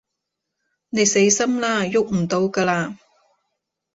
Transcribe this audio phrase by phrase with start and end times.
[0.89, 2.95] 你死心啦，逳唔到㗎喇